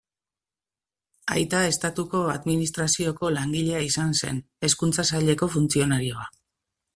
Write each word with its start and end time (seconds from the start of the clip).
Aita 1.33 1.59
estatuko 1.73 2.21
administrazioko 2.35 3.31
langilea 3.35 3.83
izan 3.89 4.17
zen, 4.23 4.41
hezkuntza 4.69 5.07
saileko 5.13 5.51
funtzionarioa. 5.59 6.27